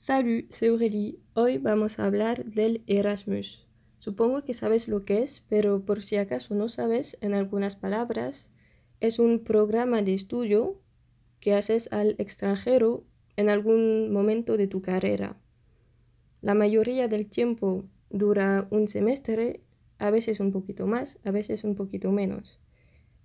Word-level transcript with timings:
Salut, 0.00 0.46
c'est 0.48 0.68
Aurélie. 0.68 1.18
Hoy 1.34 1.58
vamos 1.58 1.98
a 1.98 2.06
hablar 2.06 2.44
del 2.44 2.84
Erasmus. 2.86 3.66
Supongo 3.98 4.44
que 4.44 4.54
sabes 4.54 4.86
lo 4.86 5.04
que 5.04 5.24
es, 5.24 5.42
pero 5.48 5.84
por 5.84 6.04
si 6.04 6.14
acaso 6.14 6.54
no 6.54 6.68
sabes, 6.68 7.18
en 7.20 7.34
algunas 7.34 7.74
palabras, 7.74 8.48
es 9.00 9.18
un 9.18 9.42
programa 9.42 10.02
de 10.02 10.14
estudio 10.14 10.80
que 11.40 11.52
haces 11.52 11.88
al 11.90 12.14
extranjero 12.18 13.02
en 13.34 13.48
algún 13.48 14.12
momento 14.12 14.56
de 14.56 14.68
tu 14.68 14.82
carrera. 14.82 15.36
La 16.42 16.54
mayoría 16.54 17.08
del 17.08 17.26
tiempo 17.26 17.84
dura 18.08 18.68
un 18.70 18.86
semestre, 18.86 19.64
a 19.98 20.12
veces 20.12 20.38
un 20.38 20.52
poquito 20.52 20.86
más, 20.86 21.18
a 21.24 21.32
veces 21.32 21.64
un 21.64 21.74
poquito 21.74 22.12
menos. 22.12 22.60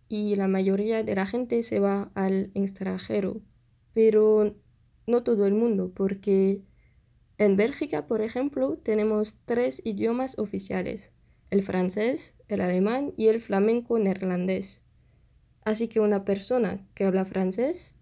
Y 0.10 0.38
la 0.38 0.48
mayoría 0.48 1.04
de 1.04 1.14
la 1.14 1.28
gente 1.28 1.62
se 1.62 1.80
va 1.80 2.12
al 2.16 2.50
extranjero, 2.56 3.42
pero 3.94 4.56
no 5.08 5.24
todo 5.24 5.46
el 5.46 5.54
mundo, 5.54 5.92
porque 5.94 6.62
en 7.38 7.58
Bélgica, 7.58 8.08
por 8.08 8.22
ejemplo, 8.22 8.78
tenemos 8.78 9.38
tres 9.46 9.82
idiomas 9.84 10.38
oficiales, 10.38 11.12
el 11.50 11.64
francés, 11.64 12.36
el 12.48 12.62
alemán 12.62 13.14
y 13.18 13.28
el 13.28 13.42
flamenco 13.42 13.98
neerlandés. 13.98 14.82
Así 15.66 15.88
que 15.88 16.00
una 16.00 16.26
persona 16.26 16.86
que 16.94 17.06
habla 17.06 17.26
francés 17.26 17.96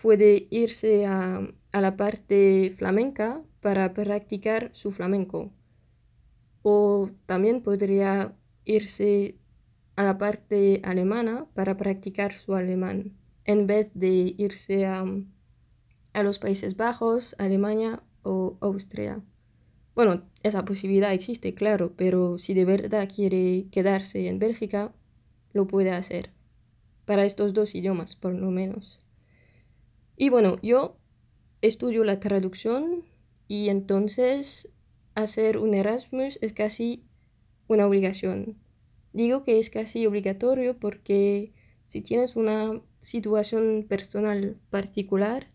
puede 0.00 0.46
irse 0.50 1.06
a, 1.06 1.40
a 1.72 1.80
la 1.80 1.96
parte 1.96 2.72
flamenca 2.76 3.42
para 3.60 3.92
practicar 3.92 4.70
su 4.72 4.92
flamenco. 4.92 5.52
O 6.62 7.10
también 7.26 7.62
podría 7.62 8.36
irse 8.64 9.36
a 9.96 10.04
la 10.04 10.18
parte 10.18 10.80
alemana 10.84 11.46
para 11.54 11.76
practicar 11.76 12.32
su 12.32 12.54
alemán, 12.54 13.16
en 13.44 13.66
vez 13.66 13.90
de 13.94 14.34
irse 14.36 14.86
a, 14.86 15.04
a 16.16 16.22
los 16.22 16.38
Países 16.38 16.78
Bajos, 16.78 17.36
Alemania 17.38 18.02
o 18.22 18.56
Austria. 18.62 19.22
Bueno, 19.94 20.22
esa 20.42 20.64
posibilidad 20.64 21.12
existe, 21.12 21.54
claro, 21.54 21.92
pero 21.94 22.38
si 22.38 22.54
de 22.54 22.64
verdad 22.64 23.06
quiere 23.14 23.66
quedarse 23.70 24.26
en 24.26 24.38
Bélgica, 24.38 24.94
lo 25.52 25.66
puede 25.66 25.90
hacer. 25.90 26.30
Para 27.04 27.26
estos 27.26 27.52
dos 27.52 27.74
idiomas, 27.74 28.16
por 28.16 28.32
lo 28.32 28.50
menos. 28.50 28.98
Y 30.16 30.30
bueno, 30.30 30.56
yo 30.62 30.96
estudio 31.60 32.02
la 32.02 32.18
traducción 32.18 33.04
y 33.46 33.68
entonces 33.68 34.70
hacer 35.14 35.58
un 35.58 35.74
Erasmus 35.74 36.38
es 36.40 36.54
casi 36.54 37.04
una 37.68 37.86
obligación. 37.86 38.56
Digo 39.12 39.44
que 39.44 39.58
es 39.58 39.68
casi 39.68 40.06
obligatorio 40.06 40.78
porque 40.78 41.52
si 41.88 42.00
tienes 42.00 42.36
una 42.36 42.80
situación 43.02 43.84
personal 43.86 44.56
particular, 44.70 45.48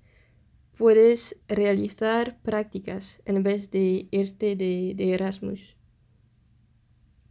puedes 0.82 1.40
realizar 1.48 2.42
prácticas 2.42 3.22
en 3.26 3.44
vez 3.44 3.70
de 3.70 4.08
irte 4.10 4.56
de, 4.56 5.14
Erasmus. 5.14 5.78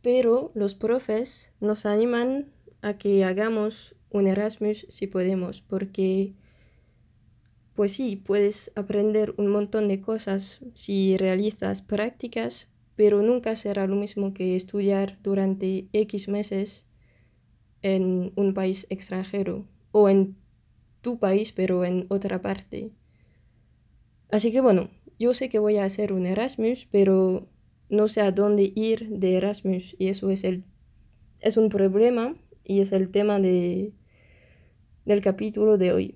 Pero 0.03 0.53
los 0.55 0.77
profes 0.77 1.53
nos 1.59 1.84
animan 1.84 2.53
a 2.81 2.97
que 2.97 3.25
hagamos 3.25 3.97
un 4.09 4.28
Erasmus 4.28 4.87
si 4.89 5.09
podemos, 5.09 5.62
porque 5.62 6.33
pues 7.75 7.95
sí, 7.95 8.15
puedes 8.15 8.71
aprender 8.77 9.34
un 9.37 9.48
montón 9.48 9.89
de 9.89 10.01
cosas 10.01 10.61
si 10.75 11.17
realizas 11.17 11.83
prácticas, 11.83 12.69
pero 12.95 13.21
nunca 13.21 13.56
será 13.56 13.89
lo 13.89 13.97
mismo 13.97 14.33
que 14.33 14.55
estudiar 14.55 15.19
durante 15.25 15.89
X 15.93 16.28
meses 16.28 16.87
en 17.83 18.33
un 18.37 18.55
país 18.55 18.87
extranjero 18.91 19.67
o 19.91 20.09
en 20.09 20.37
tu 21.01 21.19
país, 21.19 21.51
pero 21.51 21.84
en 21.84 22.06
otra 22.11 22.41
parte. 22.41 22.93
Así 24.31 24.53
que 24.53 24.61
bueno, 24.61 24.91
yo 25.19 25.34
sé 25.34 25.48
que 25.48 25.59
voy 25.59 25.77
a 25.77 25.84
hacer 25.84 26.12
un 26.12 26.27
Erasmus, 26.27 26.86
pero 26.91 27.48
no 27.89 28.09
sé 28.09 28.20
a 28.20 28.31
dónde 28.31 28.72
ir 28.75 29.09
de 29.09 29.37
Erasmus 29.37 29.97
y 29.98 30.09
eso 30.09 30.31
es, 30.31 30.45
el, 30.45 30.64
es 31.41 31.56
un 31.56 31.69
problema 31.69 32.34
y 32.65 32.81
es 32.81 32.93
el 32.93 33.10
tema 33.10 33.41
de, 33.41 33.93
del 35.04 35.21
capítulo 35.21 35.77
de 35.77 35.93
hoy, 35.93 36.15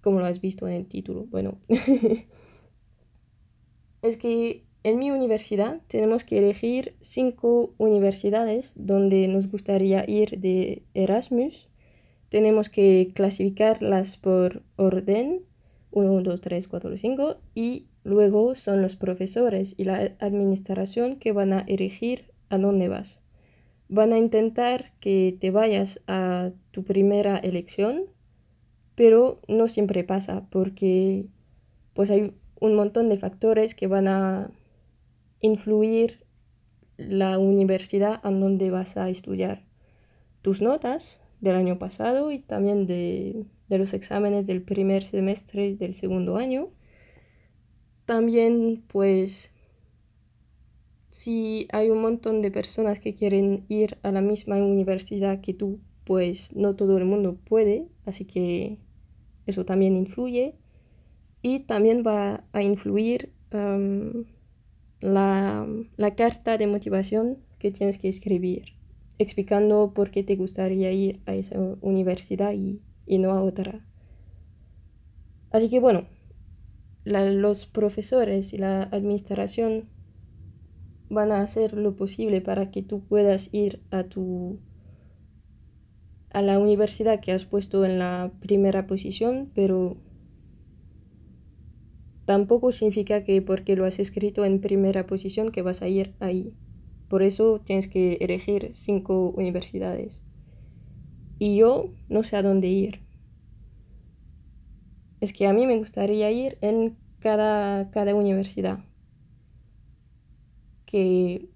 como 0.00 0.18
lo 0.18 0.26
has 0.26 0.40
visto 0.40 0.66
en 0.66 0.74
el 0.74 0.86
título. 0.86 1.26
Bueno, 1.26 1.58
es 4.02 4.16
que 4.16 4.64
en 4.82 4.98
mi 4.98 5.10
universidad 5.10 5.80
tenemos 5.88 6.24
que 6.24 6.38
elegir 6.38 6.96
cinco 7.00 7.74
universidades 7.78 8.72
donde 8.76 9.28
nos 9.28 9.48
gustaría 9.48 10.08
ir 10.08 10.40
de 10.40 10.82
Erasmus. 10.94 11.68
Tenemos 12.30 12.68
que 12.68 13.12
clasificarlas 13.14 14.16
por 14.16 14.62
orden 14.76 15.44
1, 15.94 16.22
2, 16.22 16.40
3, 16.40 16.68
4, 16.68 16.96
5 16.96 17.36
y 17.54 17.86
luego 18.02 18.54
son 18.54 18.82
los 18.82 18.96
profesores 18.96 19.74
y 19.76 19.84
la 19.84 20.12
administración 20.18 21.16
que 21.16 21.32
van 21.32 21.52
a 21.52 21.60
elegir 21.60 22.32
a 22.50 22.58
dónde 22.58 22.88
vas. 22.88 23.20
Van 23.88 24.12
a 24.12 24.18
intentar 24.18 24.92
que 24.98 25.36
te 25.40 25.50
vayas 25.50 26.00
a 26.06 26.50
tu 26.72 26.84
primera 26.84 27.38
elección, 27.38 28.06
pero 28.96 29.40
no 29.46 29.68
siempre 29.68 30.04
pasa 30.04 30.48
porque 30.50 31.28
pues 31.92 32.10
hay 32.10 32.34
un 32.60 32.74
montón 32.74 33.08
de 33.08 33.18
factores 33.18 33.74
que 33.74 33.86
van 33.86 34.08
a 34.08 34.50
influir 35.40 36.24
la 36.96 37.38
universidad 37.38 38.20
a 38.22 38.30
donde 38.30 38.70
vas 38.70 38.96
a 38.96 39.08
estudiar. 39.08 39.64
Tus 40.42 40.60
notas 40.60 41.20
del 41.40 41.56
año 41.56 41.78
pasado 41.78 42.32
y 42.32 42.40
también 42.40 42.86
de 42.86 43.46
de 43.68 43.78
los 43.78 43.94
exámenes 43.94 44.46
del 44.46 44.62
primer 44.62 45.02
semestre 45.02 45.76
del 45.76 45.94
segundo 45.94 46.36
año. 46.36 46.70
También, 48.04 48.84
pues, 48.88 49.50
si 51.10 51.68
hay 51.72 51.90
un 51.90 52.02
montón 52.02 52.42
de 52.42 52.50
personas 52.50 52.98
que 52.98 53.14
quieren 53.14 53.64
ir 53.68 53.98
a 54.02 54.12
la 54.12 54.20
misma 54.20 54.56
universidad 54.56 55.40
que 55.40 55.54
tú, 55.54 55.80
pues 56.04 56.54
no 56.54 56.76
todo 56.76 56.98
el 56.98 57.04
mundo 57.04 57.38
puede, 57.44 57.88
así 58.04 58.24
que 58.24 58.78
eso 59.46 59.64
también 59.64 59.96
influye. 59.96 60.54
Y 61.40 61.60
también 61.60 62.02
va 62.06 62.44
a 62.52 62.62
influir 62.62 63.32
la, 65.00 65.66
la 65.96 66.14
carta 66.14 66.58
de 66.58 66.66
motivación 66.66 67.38
que 67.58 67.70
tienes 67.70 67.98
que 67.98 68.08
escribir, 68.08 68.74
explicando 69.18 69.92
por 69.94 70.10
qué 70.10 70.24
te 70.24 70.36
gustaría 70.36 70.90
ir 70.90 71.20
a 71.26 71.34
esa 71.34 71.58
universidad 71.80 72.52
y 72.54 72.80
y 73.06 73.18
no 73.18 73.30
a 73.30 73.42
otra. 73.42 73.86
Así 75.50 75.70
que 75.70 75.80
bueno, 75.80 76.06
los 77.04 77.66
profesores 77.66 78.52
y 78.52 78.58
la 78.58 78.82
administración 78.84 79.88
van 81.10 81.32
a 81.32 81.42
hacer 81.42 81.74
lo 81.74 81.96
posible 81.96 82.40
para 82.40 82.70
que 82.70 82.82
tú 82.82 83.04
puedas 83.04 83.50
ir 83.52 83.82
a 83.90 84.04
tu 84.04 84.58
a 86.32 86.42
la 86.42 86.58
universidad 86.58 87.20
que 87.20 87.30
has 87.30 87.44
puesto 87.44 87.84
en 87.84 88.00
la 88.00 88.32
primera 88.40 88.88
posición, 88.88 89.52
pero 89.54 89.96
tampoco 92.24 92.72
significa 92.72 93.22
que 93.22 93.40
porque 93.40 93.76
lo 93.76 93.84
has 93.84 94.00
escrito 94.00 94.44
en 94.44 94.60
primera 94.60 95.06
posición 95.06 95.50
que 95.50 95.62
vas 95.62 95.80
a 95.80 95.88
ir 95.88 96.14
ahí. 96.18 96.52
Por 97.08 97.22
eso 97.22 97.60
tienes 97.64 97.86
que 97.86 98.14
elegir 98.14 98.72
cinco 98.72 99.30
universidades 99.36 100.24
y 101.38 101.56
yo 101.56 101.90
no 102.08 102.22
sé 102.22 102.36
a 102.36 102.42
dónde 102.42 102.68
ir. 102.68 103.02
Es 105.20 105.32
que 105.32 105.46
a 105.46 105.52
mí 105.52 105.66
me 105.66 105.78
gustaría 105.78 106.30
ir 106.30 106.58
en 106.60 106.96
cada, 107.20 107.90
cada 107.90 108.14
universidad. 108.14 108.84
Que 110.84 111.48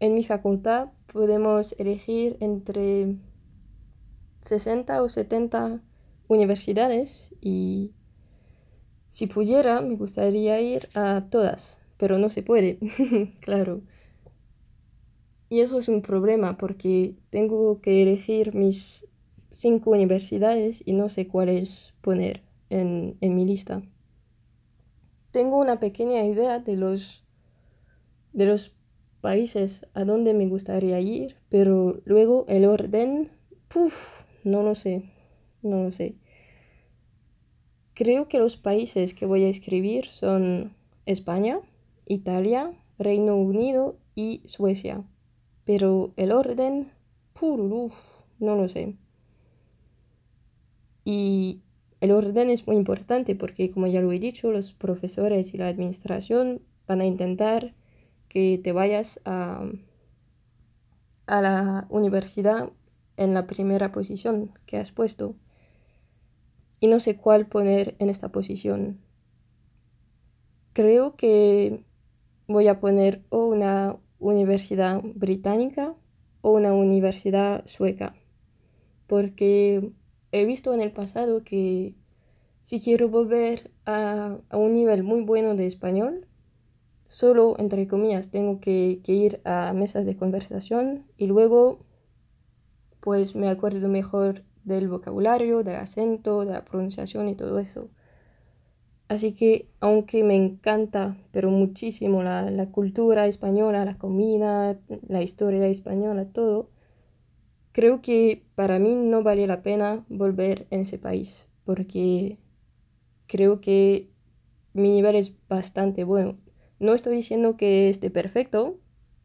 en 0.00 0.14
mi 0.14 0.24
facultad 0.24 0.90
podemos 1.12 1.74
elegir 1.78 2.36
entre 2.40 3.16
60 4.42 5.02
o 5.02 5.08
70 5.08 5.80
universidades 6.28 7.34
y 7.40 7.92
si 9.08 9.26
pudiera 9.26 9.80
me 9.80 9.96
gustaría 9.96 10.60
ir 10.60 10.88
a 10.94 11.26
todas, 11.30 11.80
pero 11.96 12.18
no 12.18 12.30
se 12.30 12.42
puede, 12.42 12.78
claro. 13.40 13.82
Y 15.50 15.60
eso 15.60 15.78
es 15.78 15.88
un 15.88 16.02
problema 16.02 16.58
porque 16.58 17.14
tengo 17.30 17.80
que 17.80 18.02
elegir 18.02 18.54
mis 18.54 19.06
cinco 19.50 19.90
universidades 19.90 20.82
y 20.84 20.92
no 20.92 21.08
sé 21.08 21.26
cuáles 21.26 21.94
poner 22.02 22.42
en, 22.68 23.16
en 23.20 23.34
mi 23.34 23.46
lista. 23.46 23.82
Tengo 25.30 25.58
una 25.58 25.80
pequeña 25.80 26.24
idea 26.24 26.58
de 26.58 26.76
los, 26.76 27.24
de 28.32 28.44
los 28.44 28.74
países 29.22 29.86
a 29.94 30.04
donde 30.04 30.34
me 30.34 30.46
gustaría 30.46 31.00
ir, 31.00 31.36
pero 31.48 32.02
luego 32.04 32.44
el 32.48 32.66
orden, 32.66 33.30
puff, 33.68 34.24
no 34.44 34.62
lo 34.62 34.74
sé, 34.74 35.04
no 35.62 35.82
lo 35.82 35.92
sé. 35.92 36.16
Creo 37.94 38.28
que 38.28 38.38
los 38.38 38.56
países 38.56 39.14
que 39.14 39.26
voy 39.26 39.44
a 39.44 39.48
escribir 39.48 40.06
son 40.06 40.74
España, 41.06 41.60
Italia, 42.06 42.72
Reino 42.98 43.36
Unido 43.36 43.96
y 44.14 44.42
Suecia 44.46 45.04
pero 45.68 46.14
el 46.16 46.32
orden, 46.32 46.90
no 47.42 48.56
lo 48.56 48.68
sé. 48.70 48.96
Y 51.04 51.60
el 52.00 52.10
orden 52.10 52.48
es 52.48 52.66
muy 52.66 52.74
importante 52.76 53.34
porque, 53.34 53.70
como 53.70 53.86
ya 53.86 54.00
lo 54.00 54.10
he 54.10 54.18
dicho, 54.18 54.50
los 54.50 54.72
profesores 54.72 55.52
y 55.52 55.58
la 55.58 55.68
administración 55.68 56.62
van 56.86 57.02
a 57.02 57.04
intentar 57.04 57.74
que 58.30 58.58
te 58.64 58.72
vayas 58.72 59.20
a, 59.26 59.70
a 61.26 61.42
la 61.42 61.86
universidad 61.90 62.72
en 63.18 63.34
la 63.34 63.46
primera 63.46 63.92
posición 63.92 64.54
que 64.64 64.78
has 64.78 64.90
puesto. 64.90 65.36
Y 66.80 66.86
no 66.86 66.98
sé 66.98 67.18
cuál 67.18 67.46
poner 67.46 67.94
en 67.98 68.08
esta 68.08 68.32
posición. 68.32 69.02
Creo 70.72 71.14
que 71.16 71.84
voy 72.46 72.68
a 72.68 72.80
poner 72.80 73.22
una 73.28 73.98
universidad 74.18 75.00
británica 75.02 75.94
o 76.40 76.52
una 76.52 76.72
universidad 76.72 77.66
sueca. 77.66 78.14
Porque 79.06 79.92
he 80.32 80.44
visto 80.44 80.74
en 80.74 80.80
el 80.80 80.92
pasado 80.92 81.42
que 81.44 81.94
si 82.62 82.80
quiero 82.80 83.08
volver 83.08 83.70
a, 83.86 84.38
un 84.52 84.72
nivel 84.72 85.02
muy 85.02 85.22
bueno 85.22 85.54
de 85.54 85.66
español, 85.66 86.26
solo, 87.06 87.56
entre 87.58 87.88
comillas, 87.88 88.30
tengo 88.30 88.60
que, 88.60 89.00
que, 89.02 89.12
ir 89.14 89.40
a 89.44 89.72
mesas 89.72 90.04
de 90.04 90.16
conversación 90.16 91.06
y 91.16 91.26
luego, 91.26 91.86
pues 93.00 93.34
me 93.34 93.48
acuerdo 93.48 93.88
mejor 93.88 94.44
del 94.64 94.88
vocabulario, 94.88 95.62
del 95.62 95.76
acento, 95.76 96.44
de 96.44 96.52
la 96.52 96.64
pronunciación 96.64 97.28
y 97.28 97.34
todo 97.34 97.58
eso. 97.58 97.88
Así 99.08 99.32
que, 99.32 99.68
aunque 99.80 100.22
me 100.22 100.36
encanta, 100.36 101.16
pero 101.32 101.50
muchísimo 101.50 102.22
la, 102.22 102.50
la 102.50 102.70
cultura 102.70 103.26
española, 103.26 103.84
la 103.84 103.96
comida, 103.98 104.78
la 105.08 105.22
historia 105.22 105.66
española, 105.66 106.26
todo, 106.26 106.70
creo 107.72 108.02
que 108.02 108.44
para 108.54 108.78
mí 108.78 108.94
no 108.96 109.22
vale 109.22 109.46
la 109.46 109.62
pena 109.62 110.04
volver 110.08 110.66
en 110.70 110.80
ese 110.80 110.98
país, 110.98 111.48
porque 111.64 112.38
creo 113.26 113.60
que 113.60 114.10
mi 114.74 114.90
nivel 114.90 115.16
es 115.16 115.34
bastante 115.48 116.04
bueno. 116.04 116.38
No 116.80 116.94
estoy 116.94 117.16
diciendo 117.16 117.56
que 117.56 117.88
esté 117.88 118.10
perfecto, 118.10 118.78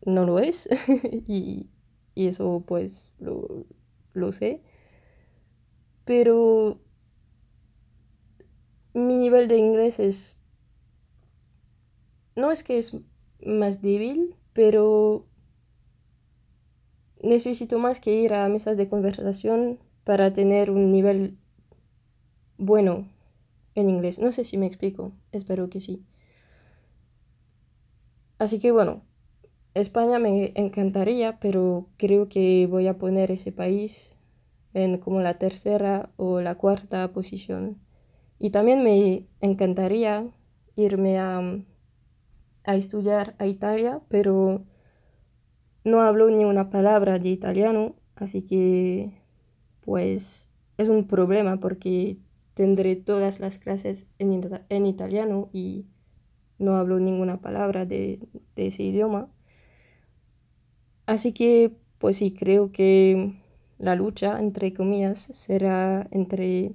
no 0.06 0.26
lo 0.26 0.40
es, 0.40 0.70
y, 1.28 1.70
y, 2.16 2.28
eso 2.28 2.64
pues 2.68 3.12
lo, 3.20 3.66
lo 4.14 4.34
sé, 4.34 4.62
pero 6.06 6.80
mi 8.94 9.18
nivel 9.18 9.48
de 9.48 9.58
inglés 9.58 10.00
es... 10.00 10.38
No 12.36 12.52
es 12.52 12.64
que 12.64 12.78
es 12.78 12.98
más 13.46 13.82
débil, 13.82 14.36
pero 14.54 15.28
necesito 17.22 17.80
más 17.80 18.00
que 18.00 18.14
ir 18.14 18.34
a 18.34 18.48
mesas 18.50 18.78
de 18.78 18.90
conversación 18.90 19.80
para 20.04 20.34
tener 20.34 20.72
un 20.72 20.92
nivel 20.92 21.38
bueno 22.58 23.08
en 23.76 23.90
inglés. 23.90 24.20
No 24.20 24.32
sé 24.32 24.44
si 24.44 24.58
me 24.58 24.66
explico, 24.66 25.14
espero 25.32 25.70
que 25.70 25.80
sí. 25.80 26.04
Así 28.40 28.60
que 28.60 28.72
bueno, 28.72 29.04
España 29.74 30.20
me 30.20 30.52
encantaría, 30.56 31.40
pero 31.40 31.88
creo 31.98 32.28
que 32.30 32.68
voy 32.70 32.88
a 32.88 32.98
poner 32.98 33.32
ese 33.32 33.52
país 33.52 34.18
en 34.74 34.98
como 34.98 35.22
la 35.22 35.38
tercera 35.38 36.12
o 36.18 36.42
la 36.42 36.56
cuarta 36.56 37.12
posición. 37.14 37.80
Y 38.40 38.50
también 38.50 38.84
me 38.84 39.28
encantaría 39.42 40.30
irme 40.76 41.20
a, 41.20 41.42
a 42.64 42.76
estudiar 42.76 43.36
a 43.40 43.48
Italia, 43.48 44.02
pero 44.10 44.64
no 45.84 46.02
hablo 46.02 46.30
ni 46.30 46.46
una 46.46 46.70
palabra 46.70 47.20
de 47.20 47.30
italiano, 47.30 47.96
así 48.16 48.44
que 48.44 49.12
pues 49.82 50.50
es 50.78 50.90
un 50.90 51.08
problema 51.08 51.60
porque 51.60 52.18
tendré 52.54 52.96
todas 52.96 53.40
las 53.40 53.58
clases 53.60 54.08
en, 54.20 54.42
en 54.70 54.86
italiano 54.86 55.50
y 55.52 55.86
no 56.58 56.76
hablo 56.76 57.00
ninguna 57.00 57.42
palabra 57.42 57.86
de, 57.86 58.20
de, 58.56 58.68
ese 58.68 58.84
idioma. 58.84 59.30
Así 61.06 61.34
que 61.34 61.76
pues 61.98 62.18
sí, 62.18 62.34
creo 62.34 62.72
que 62.72 63.34
la 63.78 63.96
lucha, 63.96 64.40
entre 64.40 64.74
comillas, 64.74 65.20
será 65.20 66.08
entre 66.12 66.74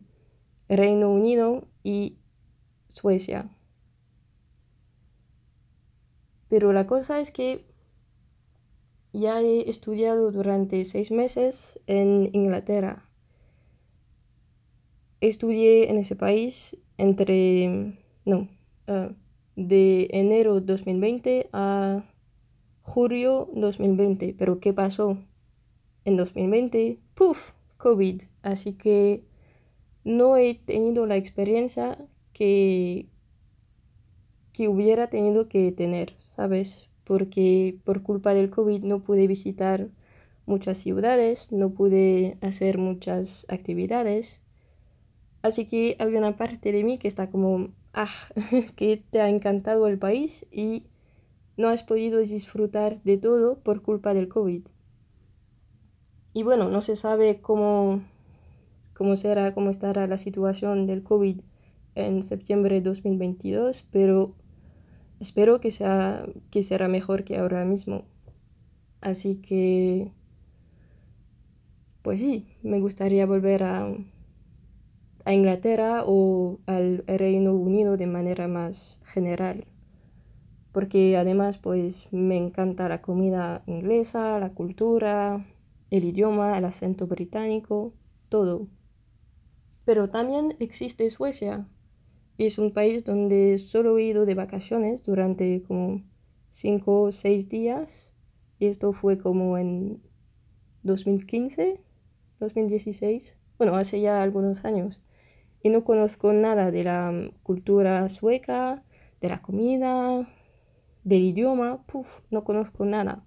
Reino 0.69 1.11
Unido 1.11 1.67
y 1.83 2.19
Suecia. 2.89 3.51
Pero 6.49 6.73
la 6.73 6.87
cosa 6.87 7.21
es 7.21 7.31
que 7.31 7.65
ya 9.13 9.41
he 9.41 9.69
estudiado 9.69 10.31
durante 10.33 10.85
seis 10.85 11.11
meses 11.11 11.81
en 11.87 12.31
Inglaterra. 12.33 13.05
Estudié 15.21 15.91
en 15.91 15.97
ese 15.97 16.17
país 16.17 16.79
entre, 16.97 17.95
no, 18.25 18.49
uh, 18.87 19.13
de 19.57 20.09
enero 20.13 20.61
2020 20.61 21.49
a 21.53 22.05
julio 22.83 23.51
2020. 23.55 24.35
Pero 24.39 24.61
¿qué 24.61 24.73
pasó? 24.73 25.19
En 26.05 26.17
2020, 26.17 27.01
¡puf! 27.15 27.53
COVID. 27.79 28.23
Así 28.43 28.75
que 28.75 29.28
no 30.05 30.37
he 30.37 30.55
tenido 30.55 31.07
la 31.07 31.17
experiencia 31.17 31.99
que, 32.33 33.09
que 34.53 34.69
hubiera 34.69 35.09
tenido 35.11 35.49
que 35.49 35.73
tener, 35.73 36.15
¿sabes? 36.19 36.89
porque 37.09 37.81
por 37.85 38.03
culpa 38.03 38.35
del 38.35 38.51
COVID 38.51 38.85
no 38.85 39.03
pude 39.03 39.27
visitar 39.27 39.89
muchas 40.45 40.77
ciudades, 40.77 41.51
no 41.51 41.71
pude 41.71 42.37
hacer 42.43 42.77
muchas 42.77 43.47
actividades. 43.49 44.43
Así 45.41 45.65
que 45.65 45.97
había 46.01 46.19
una 46.19 46.37
parte 46.37 46.71
de 46.71 46.85
mí 46.85 46.99
que 46.99 47.09
está 47.09 47.31
como, 47.31 47.71
ah, 47.95 48.13
que 48.77 49.03
te 49.11 49.23
ha 49.23 49.31
encantado 49.31 49.87
el 49.87 49.99
país 49.99 50.45
y 50.53 50.85
no 51.57 51.69
has 51.69 51.83
podido 51.83 52.19
disfrutar 52.19 53.03
de 53.05 53.17
todo 53.17 53.59
por 53.61 53.81
culpa 53.81 54.13
del 54.13 54.29
COVID. 54.29 54.67
Y 56.35 56.43
bueno, 56.43 56.69
no 56.69 56.83
se 56.83 56.95
sabe 56.95 57.41
cómo, 57.41 58.03
cómo 58.99 59.15
será, 59.15 59.55
cómo 59.55 59.71
estará 59.71 60.09
la 60.09 60.19
situación 60.19 60.87
del 60.87 61.05
COVID 61.05 61.41
en 61.95 62.21
septiembre 62.21 62.75
de 62.75 62.81
2022, 62.81 63.85
pero 63.93 64.35
espero 65.21 65.61
que, 65.61 65.71
sea, 65.71 66.27
que 66.51 66.65
será 66.65 66.89
mejor 66.89 67.23
que 67.23 67.39
ahora 67.39 67.65
mismo. 67.65 68.03
Así 69.01 69.37
que, 69.37 70.11
pues 72.03 72.19
sí, 72.19 72.49
me 72.65 72.81
gustaría 72.81 73.25
volver 73.25 73.63
a, 73.63 73.93
a 75.25 75.33
Inglaterra 75.33 76.03
o 76.05 76.59
al 76.67 77.05
Reino 77.07 77.55
Unido 77.55 77.97
de 77.97 78.09
manera 78.09 78.49
más 78.49 78.99
general. 79.05 79.65
Porque 80.73 81.17
además, 81.17 81.57
pues 81.59 82.09
me 82.13 82.37
encanta 82.37 82.89
la 82.89 83.01
comida 83.01 83.63
inglesa, 83.67 84.41
la 84.41 84.51
cultura, 84.51 85.47
el 85.91 86.05
idioma, 86.05 86.59
el 86.59 86.65
acento 86.65 87.07
británico, 87.07 87.93
todo. 88.29 88.67
Pero 89.89 90.07
también 90.07 90.55
existe 90.61 91.09
Suecia, 91.09 91.67
es 92.37 92.59
un 92.59 92.73
país 92.73 93.05
donde 93.05 93.57
solo 93.57 93.97
he 93.97 94.03
ido 94.03 94.27
de 94.27 94.35
vacaciones 94.35 95.03
durante 95.03 95.63
como 95.63 96.03
5 96.51 97.05
o 97.05 97.11
6 97.11 97.49
días. 97.49 98.15
Y 98.59 98.67
esto 98.67 98.93
fue 98.93 99.17
como 99.17 99.57
en 99.57 100.03
2015, 100.83 101.81
2016. 102.39 103.35
Bueno, 103.57 103.77
hace 103.77 104.03
ya 104.03 104.23
algunos 104.23 104.67
años. 104.67 105.01
Y 105.63 105.71
no 105.71 105.85
conozco 105.85 106.35
nada 106.35 106.71
de 106.71 106.85
la 106.85 107.31
cultura 107.43 108.07
sueca, 108.11 108.85
de 109.23 109.29
la 109.31 109.41
comida, 109.41 110.29
del 111.03 111.23
idioma. 111.23 111.83
Puf, 111.87 112.21
no 112.31 112.45
conozco 112.45 112.85
nada. 112.85 113.25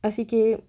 Así 0.00 0.24
que 0.24 0.64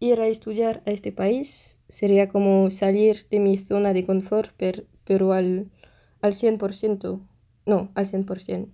ir 0.00 0.20
a 0.20 0.26
estudiar 0.28 0.82
a 0.86 0.90
este 0.90 1.12
país 1.12 1.78
sería 1.88 2.28
como 2.28 2.70
salir 2.70 3.26
de 3.30 3.40
mi 3.40 3.58
zona 3.58 3.92
de 3.92 4.06
confort, 4.06 4.52
pero 5.04 5.32
al 5.32 5.70
al 6.20 6.34
100%, 6.34 7.20
no, 7.66 7.90
al 7.94 8.06
100%, 8.06 8.72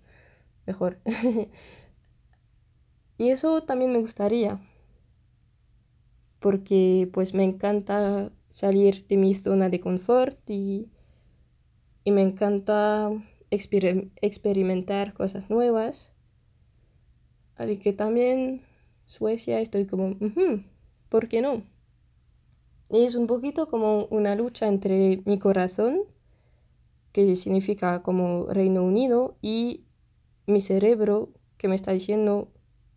mejor. 0.67 1.01
y 3.19 3.29
eso 3.29 3.63
también 3.63 3.93
me 3.93 4.01
gustaría, 4.01 4.61
porque 6.41 7.09
pues 7.13 7.35
me 7.35 7.45
encanta 7.45 8.33
salir 8.49 9.07
de 9.07 9.17
mi 9.17 9.35
zona 9.35 9.69
de 9.69 9.81
confort 9.81 10.39
y, 10.49 10.91
y 12.05 12.11
me 12.11 12.23
encanta 12.23 13.11
experimentar 13.51 15.15
cosas 15.15 15.51
nuevas. 15.51 16.13
Así 17.57 17.79
que 17.79 17.93
también 17.93 18.63
Suecia 19.05 19.61
estoy 19.61 19.87
como, 19.87 20.17
¿por 21.15 21.29
qué 21.29 21.41
no? 21.41 21.63
Es 22.89 23.15
un 23.15 23.29
poquito 23.29 23.69
como 23.69 24.07
una 24.07 24.35
lucha 24.35 24.67
entre 24.67 25.23
mi 25.25 25.39
corazón 25.39 26.01
que 27.13 27.37
significa 27.37 28.03
como 28.03 28.47
Reino 28.47 28.83
Unido, 28.83 29.37
y 29.41 29.85
mi 30.49 30.61
cerebro 30.61 31.33
que 31.57 31.69
me 31.69 31.77
está 31.77 31.93
diciendo 31.93 32.49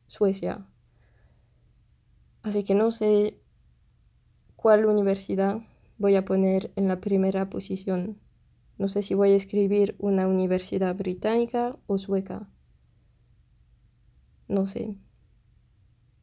Suecia. 0.07 0.65
Así 2.41 2.63
que 2.63 2.73
no 2.73 2.89
sé 2.89 3.39
cuál 4.55 4.87
universidad 4.87 5.59
voy 5.99 6.15
a 6.15 6.25
poner 6.25 6.71
en 6.75 6.87
la 6.87 6.99
primera 6.99 7.51
posición. 7.51 8.19
No 8.79 8.87
sé 8.87 9.03
si 9.03 9.13
voy 9.13 9.33
a 9.33 9.35
escribir 9.35 9.95
una 9.99 10.27
universidad 10.27 10.95
británica 10.95 11.77
o 11.85 11.99
sueca. 11.99 12.49
No 14.47 14.65
sé. 14.65 14.95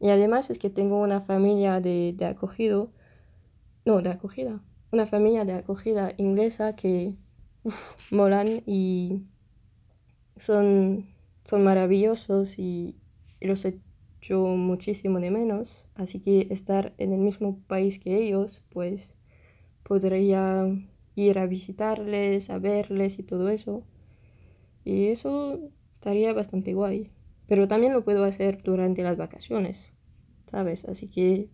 Y 0.05 0.11
además 0.11 0.51
es 0.51 0.59
que 0.59 0.69
tengo 0.69 1.01
una 1.01 1.23
familia 1.23 1.81
de, 1.81 2.15
acogido. 2.29 2.91
No, 3.87 4.03
de 4.03 4.11
acogida. 4.11 4.61
Una 4.93 5.07
familia 5.07 5.47
de 5.47 5.55
acogida 5.55 6.13
inglesa 6.19 6.77
que 6.77 7.15
molan 8.11 8.63
y 8.67 9.23
son, 10.37 11.07
son 11.45 11.65
maravillosos 11.65 12.59
y, 12.59 12.97
y 13.41 13.47
los 13.47 13.65
echo 13.65 14.41
muchísimo 14.41 15.21
de 15.21 15.31
menos. 15.31 15.87
Así 15.95 16.21
que 16.21 16.49
estar 16.51 16.93
en 16.99 17.15
el 17.15 17.21
mismo 17.21 17.59
país 17.67 17.99
que 17.99 18.19
ellos, 18.19 18.61
pues 18.69 19.17
podría 19.85 20.67
ir 21.15 21.39
a 21.39 21.47
visitarles, 21.47 22.51
a 22.51 22.59
verles 22.59 23.19
y 23.19 23.23
todo 23.23 23.49
eso. 23.49 23.85
Y 24.85 25.07
eso 25.07 25.61
estaría 25.95 26.35
bastante 26.35 26.75
guay. 26.75 27.11
Pero 27.47 27.69
también 27.69 27.95
lo 27.95 28.05
puedo 28.05 28.25
hacer 28.25 28.63
durante 28.63 29.03
las 29.03 29.17
vacaciones, 29.17 29.94
¿sabes? 30.55 30.85
Así 30.85 31.09
que 31.09 31.51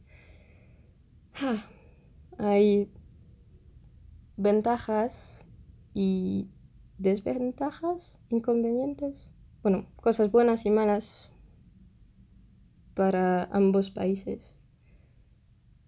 hay 2.39 2.93
ventajas 4.37 5.47
y 5.95 6.49
desventajas, 6.99 8.21
inconvenientes. 8.29 9.33
Bueno, 9.63 9.87
cosas 9.97 10.31
buenas 10.31 10.67
y 10.67 10.71
malas 10.71 11.31
para 12.93 13.45
ambos 13.45 13.91
países 13.91 14.53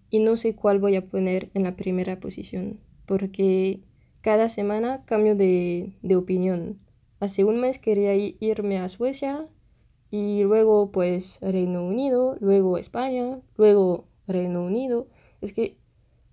y 0.09 0.17
no 0.17 0.35
sé 0.35 0.55
cuál 0.55 0.79
voy 0.79 0.95
a 0.95 1.05
poner 1.05 1.51
en 1.53 1.61
la 1.61 1.75
primera 1.75 2.19
posición, 2.19 2.79
porque 3.05 3.83
cada 4.21 4.49
semana 4.49 5.05
cambio 5.05 5.35
de, 5.35 5.93
opinión. 6.15 6.79
Hace 7.19 7.43
un 7.43 7.59
mes 7.59 7.77
quería 7.77 8.15
irme 8.15 8.79
a 8.79 8.89
Suecia 8.89 9.47
y 10.13 10.43
luego 10.43 10.91
pues 10.91 11.39
Reino 11.41 11.83
Unido, 11.83 12.37
luego 12.39 12.77
España, 12.77 13.41
luego 13.57 14.05
Reino 14.27 14.63
Unido. 14.63 15.07
Es 15.41 15.53
que, 15.53 15.79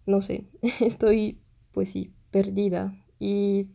no 0.05 0.21
sé, 0.21 0.45
estoy 0.81 1.41
pues 1.73 1.89
sí, 1.89 2.13
perdida 2.31 2.93
y 3.19 3.69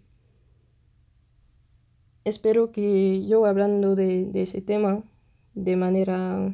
espero 2.24 2.71
que 2.71 3.25
yo 3.25 3.47
hablando 3.47 3.95
de, 3.95 4.25
de 4.25 4.43
ese 4.43 4.62
tema 4.62 5.03
de 5.55 5.75
manera 5.75 6.53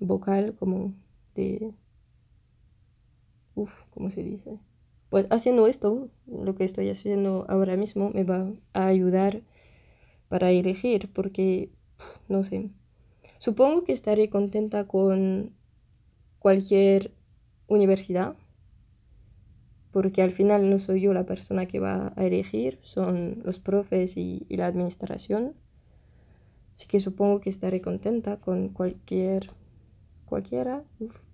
vocal 0.00 0.54
como 0.58 0.94
de 1.34 1.74
Uf, 3.54 3.84
¿cómo 3.90 4.08
se 4.08 4.22
dice? 4.22 4.58
Pues 5.10 5.26
haciendo 5.28 5.66
esto, 5.66 6.08
lo 6.26 6.54
que 6.54 6.64
estoy 6.64 6.88
haciendo 6.88 7.44
ahora 7.50 7.76
mismo 7.76 8.08
me 8.08 8.24
va 8.24 8.50
a 8.72 8.86
ayudar 8.86 9.42
para 10.28 10.50
elegir, 10.50 11.10
porque, 11.12 11.70
no 12.28 12.42
sé, 12.42 12.70
supongo 13.38 13.84
que 13.84 13.92
estaré 13.92 14.28
contenta 14.28 14.86
con 14.86 15.52
cualquier 16.38 17.12
universidad, 17.66 18.36
porque 19.96 20.22
al 20.22 20.30
final 20.30 20.68
no 20.68 20.78
soy 20.78 21.00
yo 21.00 21.14
la 21.14 21.24
persona 21.24 21.66
que 21.66 21.80
va 21.80 22.12
a 22.16 22.26
elegir, 22.26 22.78
son 22.82 23.40
los 23.44 23.58
profes 23.58 24.16
y, 24.16 24.46
la 24.50 24.66
administración. 24.66 25.54
Así 26.74 26.86
que 26.86 27.00
supongo 27.00 27.40
que 27.40 27.48
estaré 27.48 27.80
contenta 27.80 28.38
con 28.38 28.68
cualquier, 28.68 29.50
cualquiera, 30.26 30.84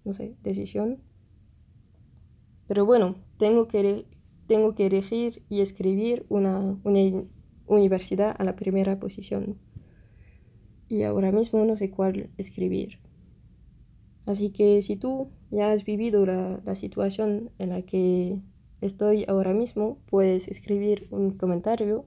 no 0.04 0.14
sé, 0.14 0.37
decisión. 0.42 1.02
Pero 2.68 2.87
bueno, 2.87 3.16
tengo 3.37 3.66
que, 3.66 4.06
tengo 4.47 4.75
que 4.75 4.87
elegir 4.87 5.42
y 5.49 5.61
escribir 5.61 6.25
una, 6.28 6.78
universidad 7.66 8.35
a 8.38 8.44
la 8.44 8.54
primera 8.54 9.00
posición. 9.00 9.59
Y 10.92 11.04
ahora 11.04 11.32
mismo 11.32 11.64
no 11.64 11.75
sé 11.78 11.90
cuál 11.90 12.28
escribir. 12.37 12.99
Así 14.26 14.50
que 14.50 14.82
si 14.82 14.96
tú 14.96 15.30
ya 15.50 15.72
has 15.72 15.87
vivido 15.87 16.26
la, 16.26 16.61
la 16.66 16.75
situación 16.75 17.50
en 17.58 17.70
la 17.70 17.80
que 17.80 18.38
estoy 18.82 19.25
ahora 19.26 19.54
mismo, 19.54 19.96
puedes 20.11 20.49
escribir 20.49 21.08
un 21.11 21.30
comentario. 21.30 22.04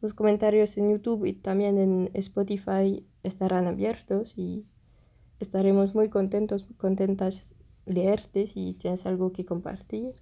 Los 0.00 0.14
comentarios 0.14 0.78
en 0.78 0.90
YouTube 0.90 1.26
y 1.26 1.34
también 1.34 1.76
en 1.76 2.10
Spotify 2.14 3.06
estarán 3.22 3.66
abiertos 3.66 4.32
y 4.38 4.64
estaremos 5.38 5.94
muy 5.94 6.08
contentos, 6.08 6.64
contentas 6.78 7.54
leerte 7.84 8.46
si 8.46 8.72
tienes 8.72 9.04
algo 9.04 9.32
que 9.32 9.44
compartir. 9.44 10.14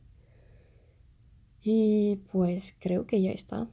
Y 1.60 2.16
pues 2.32 2.74
creo 2.80 3.06
que 3.06 3.22
ya 3.22 3.30
está. 3.30 3.70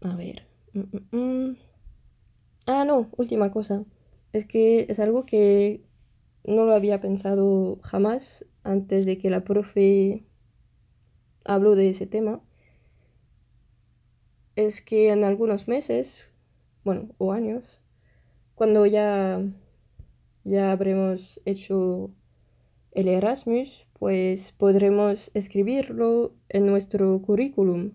A 0.00 0.16
ver. 0.16 0.48
Mm, 0.72 0.80
mm, 0.80 1.16
mm. 1.18 1.56
Ah, 2.66 2.84
no, 2.84 3.08
última 3.16 3.50
cosa. 3.50 3.84
Es 4.32 4.44
que 4.44 4.86
es 4.88 4.98
algo 4.98 5.24
que 5.24 5.84
no 6.44 6.64
lo 6.64 6.74
había 6.74 7.00
pensado 7.00 7.78
jamás 7.82 8.46
antes 8.64 9.06
de 9.06 9.18
que 9.18 9.30
la 9.30 9.44
profe 9.44 10.24
habló 11.44 11.76
de 11.76 11.88
ese 11.90 12.06
tema. 12.06 12.42
Es 14.56 14.80
que 14.80 15.10
en 15.10 15.22
algunos 15.22 15.68
meses, 15.68 16.30
bueno, 16.84 17.08
o 17.18 17.32
años, 17.32 17.82
cuando 18.56 18.84
ya, 18.86 19.40
ya 20.44 20.72
habremos 20.72 21.40
hecho 21.44 22.10
el 22.92 23.08
Erasmus, 23.08 23.86
pues 23.98 24.52
podremos 24.52 25.30
escribirlo 25.34 26.34
en 26.48 26.66
nuestro 26.66 27.20
currículum. 27.22 27.92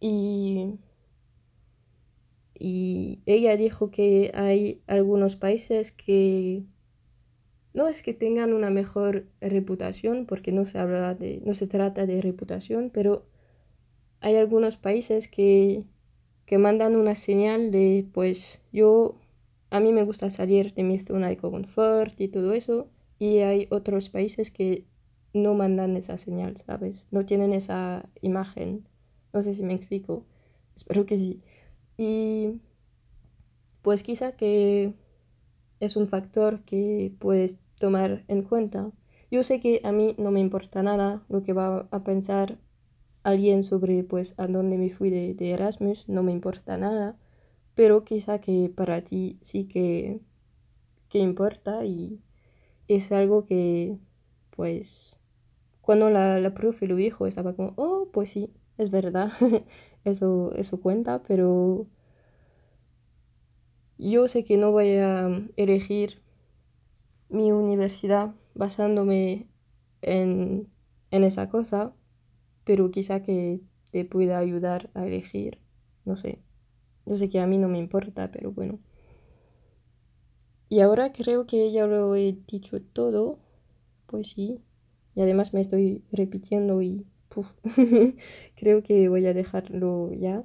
Y, 0.00 0.78
y 2.60 3.20
ella 3.24 3.56
dijo 3.56 3.90
que 3.90 4.30
hay 4.34 4.82
algunos 4.86 5.34
países 5.34 5.92
que 5.92 6.62
no 7.72 7.88
es 7.88 8.02
que 8.02 8.12
tengan 8.12 8.52
una 8.52 8.68
mejor 8.68 9.26
reputación, 9.40 10.26
porque 10.26 10.52
no 10.52 10.66
se 10.66 10.78
habla 10.78 11.14
de, 11.14 11.40
no 11.46 11.54
se 11.54 11.66
trata 11.66 12.04
de 12.04 12.20
reputación, 12.20 12.90
pero 12.92 13.24
hay 14.20 14.36
algunos 14.36 14.76
países 14.76 15.26
que, 15.26 15.86
que 16.44 16.58
mandan 16.58 16.96
una 16.96 17.14
señal 17.14 17.70
de 17.70 18.06
pues 18.12 18.60
yo 18.72 19.16
a 19.70 19.80
mí 19.80 19.92
me 19.92 20.02
gusta 20.02 20.28
salir 20.28 20.74
de 20.74 20.82
mi 20.82 20.98
zona 20.98 21.28
de 21.28 21.38
confort 21.38 22.20
y 22.20 22.28
todo 22.28 22.52
eso 22.52 22.88
y 23.18 23.38
hay 23.38 23.68
otros 23.70 24.10
países 24.10 24.50
que 24.50 24.84
no 25.32 25.54
mandan 25.54 25.96
esa 25.96 26.18
señal, 26.18 26.58
¿sabes? 26.58 27.08
No 27.10 27.24
tienen 27.24 27.54
esa 27.54 28.06
imagen. 28.20 28.86
No 29.32 29.40
sé 29.40 29.54
si 29.54 29.62
me 29.62 29.74
explico. 29.74 30.26
Espero 30.74 31.06
que 31.06 31.16
sí. 31.16 31.40
Y 32.00 32.58
pues 33.82 34.02
quizá 34.02 34.32
que 34.32 34.94
es 35.80 35.96
un 35.96 36.06
factor 36.06 36.62
que 36.64 37.12
puedes 37.18 37.58
tomar 37.78 38.24
en 38.26 38.40
cuenta. 38.42 38.90
Yo 39.30 39.44
sé 39.44 39.60
que 39.60 39.82
a 39.84 39.92
mí 39.92 40.14
no 40.16 40.30
me 40.30 40.40
importa 40.40 40.82
nada 40.82 41.22
lo 41.28 41.42
que 41.42 41.52
va 41.52 41.88
a 41.90 42.02
pensar 42.02 42.58
alguien 43.22 43.62
sobre 43.64 44.02
pues 44.02 44.34
a 44.38 44.46
dónde 44.46 44.78
me 44.78 44.88
fui 44.88 45.10
de, 45.10 45.34
de 45.34 45.50
Erasmus, 45.50 46.08
no 46.08 46.22
me 46.22 46.32
importa 46.32 46.78
nada, 46.78 47.18
pero 47.74 48.02
quizá 48.02 48.40
que 48.40 48.72
para 48.74 49.02
ti 49.02 49.38
sí 49.42 49.66
que, 49.66 50.22
que 51.10 51.18
importa 51.18 51.84
y 51.84 52.22
es 52.88 53.12
algo 53.12 53.44
que, 53.44 53.98
pues, 54.50 55.18
cuando 55.82 56.10
la, 56.10 56.38
la 56.38 56.54
profe 56.54 56.86
lo 56.86 56.96
dijo, 56.96 57.26
estaba 57.26 57.54
como, 57.54 57.74
oh, 57.76 58.08
pues 58.12 58.30
sí, 58.30 58.52
es 58.78 58.90
verdad, 58.90 59.32
eso, 60.04 60.52
eso 60.54 60.80
cuenta, 60.80 61.22
pero 61.22 61.86
yo 63.98 64.28
sé 64.28 64.44
que 64.44 64.56
no 64.56 64.72
voy 64.72 64.96
a 64.96 65.28
elegir 65.56 66.20
mi 67.28 67.52
universidad 67.52 68.34
basándome 68.54 69.46
en, 70.02 70.68
en 71.10 71.24
esa 71.24 71.48
cosa, 71.48 71.94
pero 72.64 72.90
quizá 72.90 73.22
que 73.22 73.60
te 73.92 74.04
pueda 74.04 74.38
ayudar 74.38 74.90
a 74.94 75.06
elegir, 75.06 75.58
no 76.04 76.16
sé. 76.16 76.40
Yo 77.06 77.16
sé 77.16 77.28
que 77.28 77.40
a 77.40 77.46
mí 77.46 77.58
no 77.58 77.68
me 77.68 77.78
importa, 77.78 78.30
pero 78.30 78.52
bueno. 78.52 78.80
Y 80.70 80.80
ahora 80.80 81.12
creo 81.12 81.46
que 81.46 81.70
ya 81.72 81.86
lo 81.86 82.14
he 82.14 82.32
dicho 82.46 82.80
todo. 82.80 83.38
Pues 84.06 84.30
sí. 84.30 84.60
Y 85.14 85.20
además 85.22 85.52
me 85.52 85.60
estoy 85.60 86.04
repitiendo 86.12 86.80
y 86.82 87.06
creo 88.56 88.82
que 88.82 89.08
voy 89.08 89.26
a 89.26 89.34
dejarlo 89.34 90.12
ya. 90.12 90.44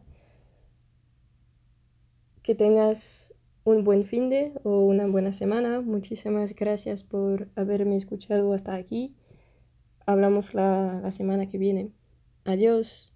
Que 2.43 2.55
tengas 2.55 3.33
un 3.63 3.83
buen 3.83 4.03
fin 4.03 4.29
de 4.29 4.53
o 4.63 4.81
una 4.81 5.07
buena 5.07 5.31
semana. 5.31 5.81
Muchísimas 5.81 6.55
gracias 6.55 7.03
por 7.03 7.49
haberme 7.55 7.95
escuchado 7.95 8.53
hasta 8.53 8.75
aquí. 8.75 9.15
Hablamos 10.05 10.53
la, 10.53 10.99
la 11.01 11.11
semana 11.11 11.47
que 11.47 11.57
viene. 11.57 11.91
Adiós. 12.43 13.14